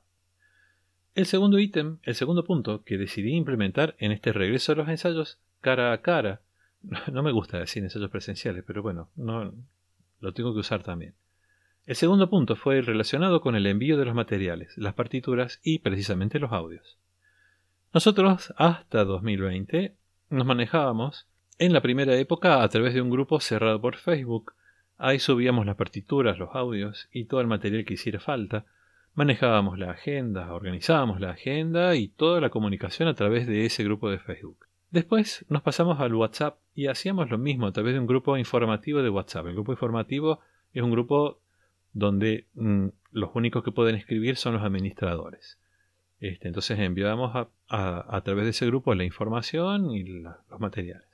El 1.16 1.26
segundo 1.26 1.58
ítem, 1.58 1.98
el 2.04 2.14
segundo 2.14 2.44
punto 2.44 2.84
que 2.84 3.00
decidí 3.00 3.34
implementar 3.34 3.96
en 3.98 4.12
este 4.12 4.32
regreso 4.32 4.74
a 4.74 4.76
los 4.76 4.90
ensayos 4.90 5.40
cara 5.60 5.92
a 5.92 6.04
cara, 6.04 6.42
no 7.12 7.24
me 7.24 7.32
gusta 7.32 7.58
decir 7.58 7.82
ensayos 7.82 8.12
presenciales, 8.12 8.64
pero 8.64 8.84
bueno, 8.84 9.10
no, 9.16 9.52
lo 10.20 10.34
tengo 10.36 10.54
que 10.54 10.60
usar 10.60 10.84
también. 10.84 11.16
El 11.88 11.96
segundo 11.96 12.30
punto 12.30 12.56
fue 12.56 12.78
el 12.78 12.86
relacionado 12.86 13.42
con 13.42 13.56
el 13.56 13.66
envío 13.66 13.98
de 13.98 14.06
los 14.06 14.14
materiales, 14.14 14.78
las 14.78 14.94
partituras 14.94 15.60
y 15.64 15.80
precisamente 15.80 16.38
los 16.38 16.52
audios. 16.52 17.00
Nosotros 17.92 18.54
hasta 18.56 19.04
2020 19.04 19.96
nos 20.30 20.46
manejábamos 20.46 21.28
en 21.60 21.74
la 21.74 21.82
primera 21.82 22.16
época 22.16 22.64
a 22.64 22.70
través 22.70 22.94
de 22.94 23.02
un 23.02 23.10
grupo 23.10 23.40
cerrado 23.40 23.80
por 23.80 23.96
Facebook. 23.96 24.54
Ahí 24.98 25.20
subíamos 25.20 25.66
las 25.66 25.76
partituras, 25.76 26.38
los 26.38 26.50
audios 26.54 27.10
y 27.12 27.26
todo 27.26 27.42
el 27.42 27.48
material 27.48 27.86
que 27.86 27.96
hiciera 27.96 28.20
falta. 28.20 28.66
Manejábamos 29.16 29.78
la 29.78 29.92
agenda, 29.92 30.54
organizábamos 30.54 31.20
la 31.20 31.32
agenda 31.32 31.96
y 31.96 32.08
toda 32.08 32.42
la 32.42 32.50
comunicación 32.50 33.08
a 33.08 33.14
través 33.14 33.46
de 33.48 33.66
ese 33.66 33.84
grupo 33.84 34.10
de 34.10 34.20
Facebook. 34.20 34.66
Después 34.90 35.46
nos 35.50 35.62
pasamos 35.62 36.00
al 36.00 36.14
WhatsApp 36.14 36.58
y 36.76 36.88
hacíamos 36.88 37.30
lo 37.30 37.38
mismo 37.38 37.68
a 37.68 37.72
través 37.72 37.94
de 37.94 38.00
un 38.00 38.08
grupo 38.08 38.38
informativo 38.38 39.02
de 39.02 39.10
WhatsApp. 39.10 39.48
El 39.48 39.54
grupo 39.54 39.72
informativo 39.72 40.40
es 40.74 40.84
un 40.84 40.92
grupo 40.92 41.40
donde 41.94 42.48
mm, 42.56 42.88
los 43.12 43.30
únicos 43.36 43.64
que 43.64 43.72
pueden 43.72 43.96
escribir 43.96 44.36
son 44.36 44.54
los 44.54 44.64
administradores. 44.64 45.60
Este, 46.20 46.48
entonces 46.48 46.80
enviábamos 46.80 47.36
a, 47.36 47.48
a, 47.68 48.22
través 48.22 48.46
de 48.46 48.52
ese 48.52 48.66
grupo 48.66 48.96
la 48.96 49.04
información 49.04 49.92
y 49.92 50.04
los 50.04 50.60
materiales. 50.60 51.13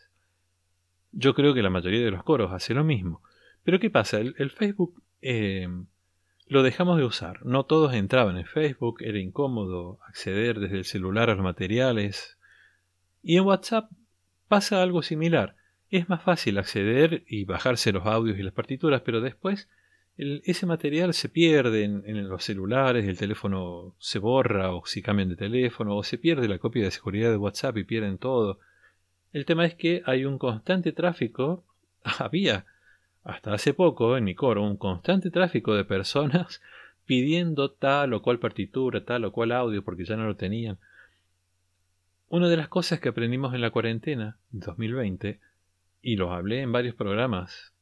Yo 1.12 1.34
creo 1.34 1.54
que 1.54 1.62
la 1.62 1.70
mayoría 1.70 2.04
de 2.04 2.12
los 2.12 2.24
coros 2.24 2.52
hace 2.52 2.74
lo 2.74 2.84
mismo. 2.84 3.22
Pero 3.64 3.80
¿qué 3.80 3.90
pasa? 3.90 4.20
El, 4.20 4.50
Facebook 4.52 5.02
eh, 5.22 5.68
lo 6.48 6.64
dejamos 6.64 6.98
de 6.98 7.06
usar. 7.06 7.46
No 7.46 7.66
todos 7.66 7.94
entraban 7.94 8.38
en 8.38 8.46
Facebook, 8.46 9.02
era 9.02 9.20
incómodo 9.20 10.00
acceder 10.08 10.60
desde 10.60 10.78
el 10.78 10.86
celular 10.86 11.30
a 11.30 11.36
los 11.36 11.44
materiales. 11.44 12.38
Y 13.22 13.38
en 13.38 13.46
WhatsApp 13.46 13.90
pasa 14.48 14.82
algo 14.82 15.02
similar. 15.02 15.56
Es 15.90 16.10
más 16.10 16.22
fácil 16.22 16.58
acceder 16.58 17.24
y 17.28 17.46
bajarse 17.46 17.92
los 17.92 18.06
audios 18.06 18.38
y 18.38 18.44
las 18.44 18.54
partituras, 18.54 19.02
pero 19.02 19.22
después 19.22 19.70
ese 20.18 20.66
material 20.66 21.14
se 21.14 21.30
pierde 21.30 21.86
en, 21.86 22.28
los 22.28 22.44
celulares, 22.44 23.08
el 23.08 23.18
teléfono 23.18 23.96
se 24.00 24.20
borra 24.20 24.74
o 24.74 24.86
si 24.86 25.02
cambian 25.02 25.30
de 25.30 25.38
teléfono, 25.38 25.96
o 25.96 26.04
se 26.04 26.18
pierde 26.18 26.50
la 26.50 26.58
copia 26.60 26.84
de 26.84 26.92
seguridad 26.92 27.32
de 27.32 27.38
WhatsApp 27.38 27.78
y 27.78 27.86
pierden 27.86 28.18
todo. 28.18 28.60
El 29.32 29.46
tema 29.46 29.66
es 29.66 29.76
que 29.76 30.02
hay 30.06 30.26
un 30.26 30.38
constante 30.38 30.92
tráfico, 30.92 31.64
había 32.20 32.66
hasta 33.24 33.54
hace 33.54 33.74
poco 33.74 34.18
en 34.18 34.24
mi 34.24 34.34
coro 34.34 34.64
un 34.64 34.78
constante 34.78 35.30
tráfico 35.30 35.76
de 35.76 35.86
personas 35.86 36.62
pidiendo 37.06 37.72
tal 37.72 38.14
o 38.14 38.22
cual 38.22 38.40
partitura, 38.40 39.04
tal 39.04 39.26
o 39.26 39.32
cual 39.32 39.52
audio 39.52 39.84
porque 39.84 40.06
ya 40.06 40.16
no 40.16 40.26
lo 40.26 40.36
tenían. 40.36 40.78
Una 42.28 42.48
de 42.48 42.58
las 42.58 42.68
cosas 42.68 43.00
que 43.00 43.10
aprendimos 43.10 43.54
en 43.56 43.62
la 43.62 43.72
cuarentena, 43.72 44.38
2020, 44.52 45.40
y 46.02 46.16
los 46.16 46.32
hablé 46.32 46.62
en 46.62 46.72
varios 46.72 46.96
programas 46.96 47.74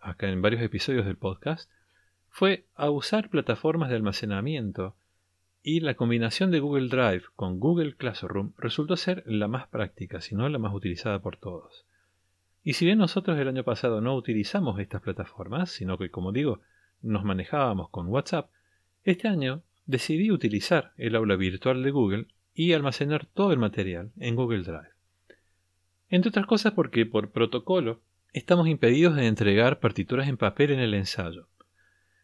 acá 0.00 0.28
en 0.28 0.42
varios 0.42 0.62
episodios 0.62 1.06
del 1.06 1.16
podcast, 1.16 1.70
fue 2.28 2.64
a 2.74 2.90
usar 2.90 3.28
plataformas 3.28 3.88
de 3.88 3.96
almacenamiento 3.96 4.94
y 5.62 5.80
la 5.80 5.94
combinación 5.94 6.50
de 6.50 6.60
Google 6.60 6.88
Drive 6.88 7.24
con 7.36 7.60
Google 7.60 7.94
Classroom 7.94 8.52
resultó 8.56 8.96
ser 8.96 9.22
la 9.26 9.48
más 9.48 9.68
práctica, 9.68 10.20
si 10.20 10.34
no 10.34 10.48
la 10.48 10.58
más 10.58 10.74
utilizada 10.74 11.20
por 11.20 11.36
todos. 11.36 11.84
Y 12.62 12.74
si 12.74 12.84
bien 12.84 12.98
nosotros 12.98 13.38
el 13.38 13.48
año 13.48 13.64
pasado 13.64 14.00
no 14.00 14.14
utilizamos 14.14 14.78
estas 14.80 15.02
plataformas, 15.02 15.70
sino 15.70 15.98
que, 15.98 16.10
como 16.10 16.32
digo, 16.32 16.60
nos 17.02 17.24
manejábamos 17.24 17.90
con 17.90 18.08
WhatsApp, 18.08 18.50
este 19.04 19.28
año 19.28 19.62
decidí 19.86 20.30
utilizar 20.30 20.92
el 20.96 21.16
aula 21.16 21.36
virtual 21.36 21.82
de 21.82 21.90
Google 21.90 22.26
y 22.54 22.72
almacenar 22.72 23.26
todo 23.26 23.52
el 23.52 23.58
material 23.58 24.10
en 24.18 24.36
Google 24.36 24.62
Drive. 24.62 24.90
Entre 26.10 26.28
otras 26.28 26.46
cosas 26.46 26.72
porque 26.72 27.06
por 27.06 27.30
protocolo 27.30 28.00
estamos 28.32 28.68
impedidos 28.68 29.16
de 29.16 29.26
entregar 29.26 29.80
partituras 29.80 30.28
en 30.28 30.36
papel 30.36 30.70
en 30.72 30.80
el 30.80 30.94
ensayo. 30.94 31.46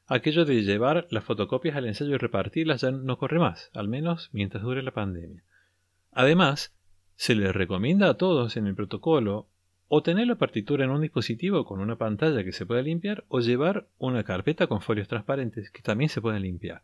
Aquello 0.09 0.45
de 0.45 0.63
llevar 0.63 1.07
las 1.11 1.25
fotocopias 1.25 1.77
al 1.77 1.87
ensayo 1.87 2.15
y 2.15 2.19
repartirlas 2.19 2.83
ya 2.83 2.93
no 2.93 3.19
corre 3.19 3.41
más, 3.41 3.71
al 3.75 3.89
menos 3.89 4.31
mientras 4.33 4.63
dure 4.63 4.83
la 4.83 4.93
pandemia. 4.93 5.43
Además, 6.13 6.73
se 7.17 7.35
les 7.35 7.55
recomienda 7.55 8.09
a 8.09 8.15
todos 8.15 8.57
en 8.57 8.67
el 8.67 8.75
protocolo 8.75 9.49
o 9.89 10.03
tener 10.03 10.27
la 10.27 10.37
partitura 10.37 10.85
en 10.85 10.91
un 10.91 11.01
dispositivo 11.01 11.65
con 11.65 11.81
una 11.81 11.97
pantalla 11.97 12.45
que 12.45 12.53
se 12.53 12.67
pueda 12.67 12.83
limpiar 12.83 13.25
o 13.29 13.41
llevar 13.41 13.87
una 13.99 14.23
carpeta 14.23 14.67
con 14.67 14.81
folios 14.81 15.09
transparentes 15.09 15.71
que 15.71 15.83
también 15.83 16.09
se 16.09 16.21
pueden 16.21 16.43
limpiar. 16.43 16.83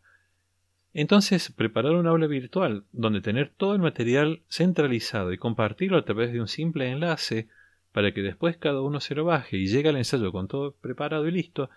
Entonces, 0.93 1.51
preparar 1.51 1.93
un 1.93 2.07
aula 2.07 2.27
virtual 2.27 2.83
donde 2.91 3.21
tener 3.21 3.51
todo 3.55 3.73
el 3.73 3.81
material 3.81 4.41
centralizado 4.49 5.33
y 5.33 5.37
compartirlo 5.37 5.97
a 5.97 6.05
través 6.05 6.31
de 6.31 6.39
un 6.39 6.47
simple 6.47 6.91
enlace 6.91 7.47
para 7.91 8.13
que 8.13 8.21
después 8.21 8.57
cada 8.57 8.81
uno 8.81 8.99
se 8.99 9.15
lo 9.15 9.25
baje 9.25 9.57
y 9.57 9.67
llegue 9.67 9.89
al 9.89 9.97
ensayo 9.97 10.31
con 10.31 10.47
todo 10.47 10.73
preparado 10.73 11.27
y 11.27 11.31
listo, 11.31 11.69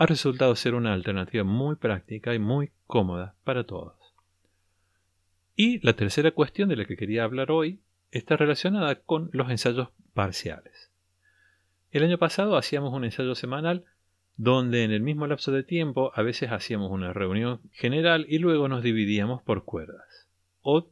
ha 0.00 0.06
resultado 0.06 0.56
ser 0.56 0.74
una 0.74 0.94
alternativa 0.94 1.44
muy 1.44 1.76
práctica 1.76 2.34
y 2.34 2.38
muy 2.38 2.70
cómoda 2.86 3.34
para 3.44 3.64
todos. 3.64 3.98
Y 5.54 5.78
la 5.84 5.92
tercera 5.92 6.30
cuestión 6.30 6.70
de 6.70 6.76
la 6.76 6.86
que 6.86 6.96
quería 6.96 7.22
hablar 7.22 7.50
hoy 7.50 7.80
está 8.10 8.38
relacionada 8.38 8.94
con 8.94 9.28
los 9.34 9.50
ensayos 9.50 9.90
parciales. 10.14 10.90
El 11.90 12.02
año 12.02 12.16
pasado 12.16 12.56
hacíamos 12.56 12.94
un 12.94 13.04
ensayo 13.04 13.34
semanal 13.34 13.84
donde 14.38 14.84
en 14.84 14.90
el 14.90 15.02
mismo 15.02 15.26
lapso 15.26 15.52
de 15.52 15.64
tiempo 15.64 16.12
a 16.14 16.22
veces 16.22 16.50
hacíamos 16.50 16.90
una 16.90 17.12
reunión 17.12 17.60
general 17.70 18.24
y 18.26 18.38
luego 18.38 18.68
nos 18.68 18.82
dividíamos 18.82 19.42
por 19.42 19.66
cuerdas. 19.66 20.26
O 20.62 20.88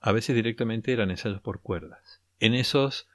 a 0.00 0.12
veces 0.12 0.36
directamente 0.36 0.92
eran 0.92 1.10
ensayos 1.10 1.40
por 1.40 1.62
cuerdas. 1.62 2.20
En 2.40 2.52
esos 2.52 3.08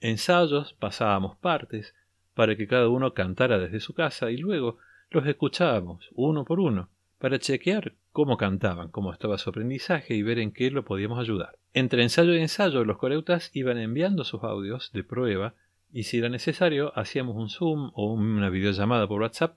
ensayos 0.00 0.72
pasábamos 0.72 1.36
partes 1.36 1.94
para 2.38 2.54
que 2.54 2.68
cada 2.68 2.88
uno 2.88 3.14
cantara 3.14 3.58
desde 3.58 3.80
su 3.80 3.94
casa 3.94 4.30
y 4.30 4.36
luego 4.36 4.78
los 5.10 5.26
escuchábamos 5.26 6.08
uno 6.14 6.44
por 6.44 6.60
uno 6.60 6.88
para 7.18 7.40
chequear 7.40 7.94
cómo 8.12 8.36
cantaban, 8.36 8.92
cómo 8.92 9.12
estaba 9.12 9.38
su 9.38 9.50
aprendizaje 9.50 10.14
y 10.14 10.22
ver 10.22 10.38
en 10.38 10.52
qué 10.52 10.70
lo 10.70 10.84
podíamos 10.84 11.18
ayudar. 11.18 11.58
Entre 11.74 12.00
ensayo 12.00 12.32
y 12.36 12.38
ensayo 12.38 12.84
los 12.84 12.96
coreutas 12.96 13.50
iban 13.54 13.76
enviando 13.76 14.22
sus 14.22 14.44
audios 14.44 14.92
de 14.92 15.02
prueba 15.02 15.54
y 15.92 16.04
si 16.04 16.18
era 16.18 16.28
necesario 16.28 16.96
hacíamos 16.96 17.34
un 17.34 17.48
Zoom 17.48 17.90
o 17.94 18.12
una 18.12 18.50
videollamada 18.50 19.08
por 19.08 19.20
WhatsApp 19.20 19.56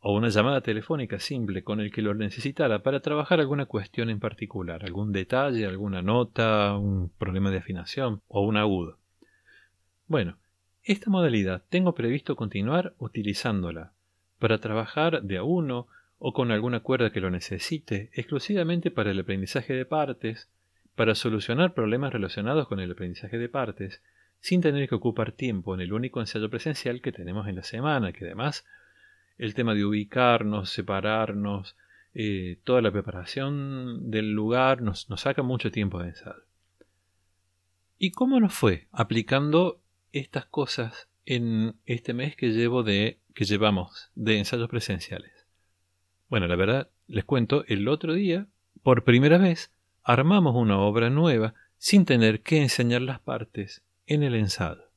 o 0.00 0.12
una 0.12 0.30
llamada 0.30 0.62
telefónica 0.62 1.20
simple 1.20 1.62
con 1.62 1.78
el 1.78 1.92
que 1.92 2.02
lo 2.02 2.12
necesitara 2.14 2.82
para 2.82 2.98
trabajar 2.98 3.38
alguna 3.38 3.66
cuestión 3.66 4.10
en 4.10 4.18
particular, 4.18 4.84
algún 4.84 5.12
detalle, 5.12 5.64
alguna 5.64 6.02
nota, 6.02 6.76
un 6.76 7.08
problema 7.10 7.52
de 7.52 7.58
afinación 7.58 8.20
o 8.26 8.40
un 8.40 8.56
agudo. 8.56 8.98
Bueno, 10.08 10.38
esta 10.92 11.08
modalidad 11.08 11.62
tengo 11.68 11.94
previsto 11.94 12.34
continuar 12.34 12.94
utilizándola 12.98 13.92
para 14.40 14.58
trabajar 14.58 15.22
de 15.22 15.36
a 15.36 15.44
uno 15.44 15.86
o 16.18 16.32
con 16.32 16.50
alguna 16.50 16.80
cuerda 16.80 17.12
que 17.12 17.20
lo 17.20 17.30
necesite, 17.30 18.10
exclusivamente 18.12 18.90
para 18.90 19.12
el 19.12 19.20
aprendizaje 19.20 19.72
de 19.72 19.84
partes, 19.84 20.48
para 20.96 21.14
solucionar 21.14 21.74
problemas 21.74 22.12
relacionados 22.12 22.66
con 22.66 22.80
el 22.80 22.90
aprendizaje 22.90 23.38
de 23.38 23.48
partes, 23.48 24.02
sin 24.40 24.62
tener 24.62 24.88
que 24.88 24.96
ocupar 24.96 25.30
tiempo 25.30 25.74
en 25.74 25.80
el 25.80 25.92
único 25.92 26.18
ensayo 26.18 26.50
presencial 26.50 27.00
que 27.00 27.12
tenemos 27.12 27.46
en 27.46 27.54
la 27.54 27.62
semana, 27.62 28.12
que 28.12 28.24
además 28.24 28.66
el 29.38 29.54
tema 29.54 29.74
de 29.74 29.84
ubicarnos, 29.84 30.70
separarnos, 30.70 31.76
eh, 32.14 32.58
toda 32.64 32.82
la 32.82 32.90
preparación 32.90 34.10
del 34.10 34.32
lugar 34.32 34.82
nos, 34.82 35.08
nos 35.08 35.20
saca 35.20 35.44
mucho 35.44 35.70
tiempo 35.70 36.02
de 36.02 36.08
ensayo. 36.08 36.42
¿Y 37.96 38.10
cómo 38.10 38.40
nos 38.40 38.54
fue 38.54 38.88
aplicando 38.90 39.79
estas 40.12 40.46
cosas 40.46 41.08
en 41.26 41.76
este 41.86 42.14
mes 42.14 42.36
que 42.36 42.50
llevo 42.50 42.82
de 42.82 43.20
que 43.34 43.44
llevamos 43.44 44.10
de 44.14 44.38
ensayos 44.38 44.68
presenciales. 44.68 45.32
Bueno, 46.28 46.46
la 46.46 46.56
verdad, 46.56 46.90
les 47.06 47.24
cuento, 47.24 47.64
el 47.66 47.88
otro 47.88 48.14
día, 48.14 48.46
por 48.82 49.04
primera 49.04 49.38
vez, 49.38 49.72
armamos 50.02 50.54
una 50.54 50.78
obra 50.78 51.10
nueva 51.10 51.54
sin 51.78 52.04
tener 52.04 52.42
que 52.42 52.60
enseñar 52.60 53.02
las 53.02 53.20
partes 53.20 53.82
en 54.06 54.22
el 54.22 54.34
ensayo. 54.34 54.90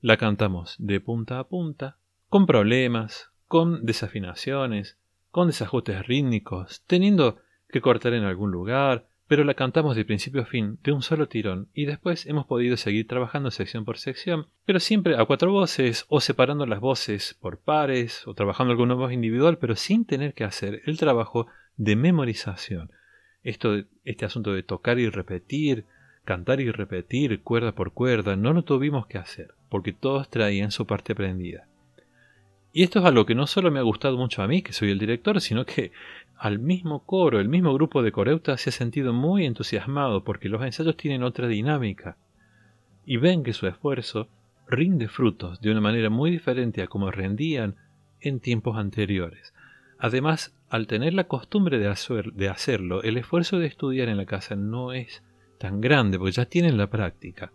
La 0.00 0.16
cantamos 0.16 0.76
de 0.78 1.00
punta 1.00 1.38
a 1.38 1.48
punta, 1.48 1.98
con 2.28 2.46
problemas, 2.46 3.30
con 3.46 3.84
desafinaciones, 3.84 4.98
con 5.30 5.48
desajustes 5.48 6.06
rítmicos, 6.06 6.82
teniendo 6.86 7.38
que 7.68 7.80
cortar 7.80 8.14
en 8.14 8.24
algún 8.24 8.50
lugar, 8.50 9.08
pero 9.28 9.44
la 9.44 9.54
cantamos 9.54 9.94
de 9.94 10.06
principio 10.06 10.42
a 10.42 10.46
fin, 10.46 10.78
de 10.82 10.90
un 10.92 11.02
solo 11.02 11.28
tirón, 11.28 11.68
y 11.74 11.84
después 11.84 12.26
hemos 12.26 12.46
podido 12.46 12.78
seguir 12.78 13.06
trabajando 13.06 13.50
sección 13.50 13.84
por 13.84 13.98
sección, 13.98 14.46
pero 14.64 14.80
siempre 14.80 15.16
a 15.16 15.24
cuatro 15.26 15.52
voces, 15.52 16.06
o 16.08 16.20
separando 16.20 16.64
las 16.64 16.80
voces 16.80 17.36
por 17.40 17.58
pares, 17.58 18.26
o 18.26 18.32
trabajando 18.32 18.72
alguna 18.72 18.94
voz 18.94 19.12
individual, 19.12 19.58
pero 19.58 19.76
sin 19.76 20.06
tener 20.06 20.32
que 20.32 20.44
hacer 20.44 20.80
el 20.86 20.98
trabajo 20.98 21.46
de 21.76 21.94
memorización. 21.94 22.90
Esto, 23.42 23.84
este 24.04 24.24
asunto 24.24 24.54
de 24.54 24.62
tocar 24.62 24.98
y 24.98 25.10
repetir, 25.10 25.84
cantar 26.24 26.60
y 26.60 26.70
repetir 26.70 27.42
cuerda 27.42 27.72
por 27.72 27.92
cuerda, 27.92 28.34
no 28.34 28.54
lo 28.54 28.64
tuvimos 28.64 29.06
que 29.06 29.18
hacer, 29.18 29.54
porque 29.68 29.92
todos 29.92 30.30
traían 30.30 30.70
su 30.70 30.86
parte 30.86 31.12
aprendida. 31.12 31.68
Y 32.78 32.84
esto 32.84 33.00
es 33.00 33.06
algo 33.06 33.26
que 33.26 33.34
no 33.34 33.48
solo 33.48 33.72
me 33.72 33.80
ha 33.80 33.82
gustado 33.82 34.16
mucho 34.16 34.40
a 34.40 34.46
mí, 34.46 34.62
que 34.62 34.72
soy 34.72 34.92
el 34.92 35.00
director, 35.00 35.40
sino 35.40 35.66
que 35.66 35.90
al 36.36 36.60
mismo 36.60 37.02
coro, 37.04 37.40
el 37.40 37.48
mismo 37.48 37.74
grupo 37.74 38.04
de 38.04 38.12
coreutas 38.12 38.60
se 38.60 38.70
ha 38.70 38.72
sentido 38.72 39.12
muy 39.12 39.46
entusiasmado 39.46 40.22
porque 40.22 40.48
los 40.48 40.62
ensayos 40.62 40.96
tienen 40.96 41.24
otra 41.24 41.48
dinámica 41.48 42.16
y 43.04 43.16
ven 43.16 43.42
que 43.42 43.52
su 43.52 43.66
esfuerzo 43.66 44.28
rinde 44.68 45.08
frutos 45.08 45.60
de 45.60 45.72
una 45.72 45.80
manera 45.80 46.08
muy 46.08 46.30
diferente 46.30 46.80
a 46.80 46.86
como 46.86 47.10
rendían 47.10 47.74
en 48.20 48.38
tiempos 48.38 48.76
anteriores. 48.76 49.52
Además, 49.98 50.54
al 50.70 50.86
tener 50.86 51.14
la 51.14 51.24
costumbre 51.24 51.80
de, 51.80 51.92
de 52.32 52.48
hacerlo, 52.48 53.02
el 53.02 53.16
esfuerzo 53.16 53.58
de 53.58 53.66
estudiar 53.66 54.08
en 54.08 54.18
la 54.18 54.26
casa 54.26 54.54
no 54.54 54.92
es 54.92 55.24
tan 55.58 55.80
grande 55.80 56.16
porque 56.16 56.30
ya 56.30 56.44
tienen 56.44 56.78
la 56.78 56.86
práctica. 56.86 57.50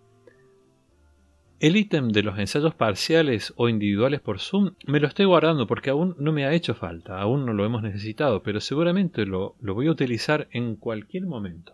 El 1.59 1.77
ítem 1.77 2.09
de 2.09 2.23
los 2.23 2.37
ensayos 2.37 2.75
parciales 2.75 3.53
o 3.55 3.69
individuales 3.69 4.19
por 4.19 4.39
Zoom 4.39 4.75
me 4.85 4.99
lo 4.99 5.07
estoy 5.07 5.25
guardando 5.25 5.65
porque 5.65 5.89
aún 5.89 6.15
no 6.19 6.31
me 6.33 6.45
ha 6.45 6.53
hecho 6.53 6.75
falta, 6.75 7.21
aún 7.21 7.45
no 7.45 7.53
lo 7.53 7.65
hemos 7.65 7.81
necesitado, 7.81 8.43
pero 8.43 8.59
seguramente 8.59 9.25
lo, 9.25 9.55
lo 9.61 9.73
voy 9.73 9.87
a 9.87 9.91
utilizar 9.91 10.47
en 10.51 10.75
cualquier 10.75 11.25
momento. 11.25 11.73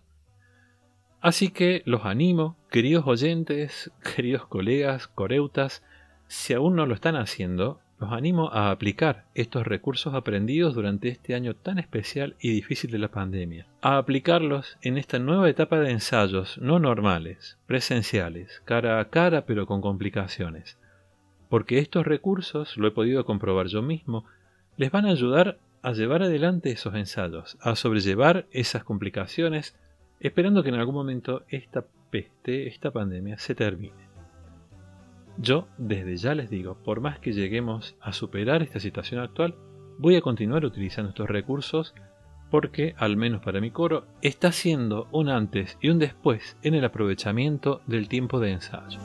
Así 1.21 1.49
que 1.49 1.81
los 1.85 2.05
animo, 2.05 2.57
queridos 2.69 3.05
oyentes, 3.07 3.91
queridos 4.15 4.45
colegas, 4.45 5.07
coreutas, 5.07 5.83
si 6.27 6.53
aún 6.53 6.75
no 6.75 6.85
lo 6.85 6.93
están 6.93 7.15
haciendo, 7.15 7.81
los 7.99 8.13
animo 8.13 8.49
a 8.53 8.71
aplicar 8.71 9.25
estos 9.35 9.67
recursos 9.67 10.13
aprendidos 10.13 10.73
durante 10.73 11.09
este 11.09 11.35
año 11.35 11.55
tan 11.55 11.79
especial 11.79 12.35
y 12.39 12.51
difícil 12.51 12.91
de 12.91 12.99
la 12.99 13.09
pandemia, 13.09 13.67
a 13.81 13.97
aplicarlos 13.97 14.77
en 14.81 14.97
esta 14.97 15.19
nueva 15.19 15.49
etapa 15.49 15.79
de 15.79 15.91
ensayos 15.91 16.57
no 16.59 16.79
normales, 16.79 17.57
presenciales, 17.67 18.61
cara 18.65 18.99
a 18.99 19.09
cara 19.09 19.45
pero 19.45 19.65
con 19.65 19.81
complicaciones, 19.81 20.77
porque 21.49 21.79
estos 21.79 22.05
recursos, 22.05 22.77
lo 22.77 22.87
he 22.87 22.91
podido 22.91 23.25
comprobar 23.25 23.67
yo 23.67 23.81
mismo, 23.81 24.25
les 24.77 24.91
van 24.91 25.05
a 25.05 25.11
ayudar 25.11 25.57
a 25.81 25.91
llevar 25.91 26.23
adelante 26.23 26.71
esos 26.71 26.95
ensayos, 26.95 27.57
a 27.59 27.75
sobrellevar 27.75 28.45
esas 28.51 28.83
complicaciones, 28.83 29.75
esperando 30.19 30.63
que 30.63 30.69
en 30.69 30.75
algún 30.75 30.95
momento 30.95 31.43
esta 31.49 31.85
peste, 32.09 32.67
esta 32.67 32.91
pandemia 32.91 33.37
se 33.39 33.55
termine. 33.55 34.08
Yo, 35.41 35.69
desde 35.77 36.17
ya 36.17 36.35
les 36.35 36.49
digo, 36.49 36.75
por 36.83 36.99
más 36.99 37.19
que 37.19 37.31
lleguemos 37.31 37.95
a 38.01 38.11
superar 38.11 38.61
esta 38.61 38.81
situación 38.81 39.21
actual, 39.21 39.55
voy 39.97 40.17
a 40.17 40.21
continuar 40.21 40.65
utilizando 40.65 41.11
estos 41.11 41.29
recursos 41.29 41.95
porque, 42.51 42.93
al 42.97 43.15
menos 43.15 43.41
para 43.41 43.61
mi 43.61 43.71
coro, 43.71 44.05
está 44.21 44.51
siendo 44.51 45.07
un 45.13 45.29
antes 45.29 45.77
y 45.79 45.91
un 45.91 45.99
después 45.99 46.57
en 46.61 46.73
el 46.73 46.83
aprovechamiento 46.83 47.79
del 47.87 48.09
tiempo 48.09 48.41
de 48.41 48.51
ensayo. 48.51 48.99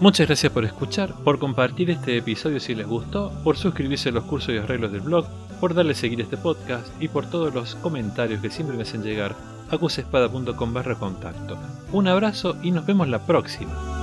Muchas 0.00 0.26
gracias 0.26 0.50
por 0.50 0.64
escuchar, 0.64 1.12
por 1.22 1.38
compartir 1.38 1.90
este 1.90 2.16
episodio 2.16 2.60
si 2.60 2.74
les 2.74 2.86
gustó, 2.86 3.30
por 3.44 3.58
suscribirse 3.58 4.08
a 4.08 4.12
los 4.12 4.24
cursos 4.24 4.54
y 4.54 4.58
arreglos 4.58 4.90
del 4.90 5.02
blog, 5.02 5.26
por 5.60 5.74
darle 5.74 5.94
seguir 5.94 6.20
a 6.20 6.22
este 6.22 6.38
podcast 6.38 6.90
y 7.00 7.08
por 7.08 7.28
todos 7.28 7.52
los 7.52 7.74
comentarios 7.74 8.40
que 8.40 8.48
siempre 8.48 8.74
me 8.74 8.84
hacen 8.84 9.02
llegar 9.02 9.36
acusespada.com 9.70 10.72
barra 10.72 10.94
contacto. 10.94 11.56
Un 11.92 12.08
abrazo 12.08 12.56
y 12.62 12.70
nos 12.70 12.86
vemos 12.86 13.08
la 13.08 13.20
próxima. 13.20 14.01